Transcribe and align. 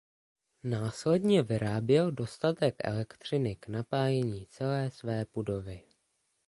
Následně 0.63 1.41
vyráběl 1.43 2.11
dostatek 2.11 2.75
elektřiny 2.79 3.55
k 3.55 3.67
napájení 3.67 4.47
celé 4.47 4.91
své 4.91 5.25
budovy. 5.33 5.81